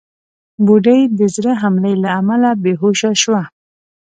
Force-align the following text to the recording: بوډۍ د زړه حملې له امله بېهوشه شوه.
بوډۍ 0.65 0.99
د 1.17 1.19
زړه 1.35 1.51
حملې 1.61 1.93
له 2.03 2.09
امله 2.19 2.49
بېهوشه 2.63 3.11
شوه. 3.23 3.41